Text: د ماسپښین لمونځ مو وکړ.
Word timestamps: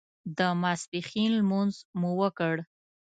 د 0.37 0.39
ماسپښین 0.61 1.29
لمونځ 1.39 1.73
مو 1.99 2.11
وکړ. 2.21 2.55